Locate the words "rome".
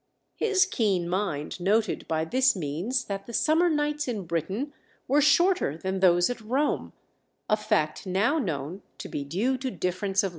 6.41-6.93